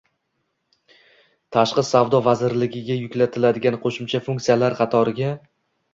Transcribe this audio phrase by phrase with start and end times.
[1.57, 5.31] Tashqi savdo vazirligiga yuklatiladigan qo‘shimcha funksiyalar qatoriga